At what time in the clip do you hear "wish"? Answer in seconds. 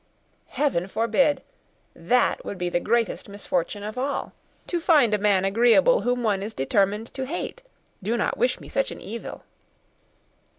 8.35-8.59